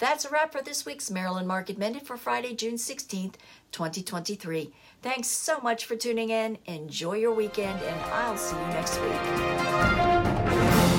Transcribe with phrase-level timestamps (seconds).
[0.00, 3.34] That's a wrap for this week's Maryland Market Minute for Friday, June 16th,
[3.70, 4.72] 2023.
[5.02, 6.56] Thanks so much for tuning in.
[6.64, 10.89] Enjoy your weekend, and I'll see you next week.